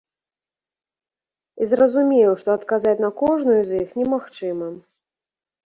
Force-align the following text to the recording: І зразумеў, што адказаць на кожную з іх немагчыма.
І 1.61 1.67
зразумеў, 1.73 2.31
што 2.41 2.49
адказаць 2.61 2.95
на 3.07 3.13
кожную 3.21 3.61
з 3.71 3.85
іх 3.85 3.89
немагчыма. 4.01 4.75